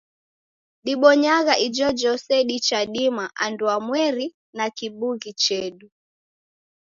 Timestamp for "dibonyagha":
0.85-1.53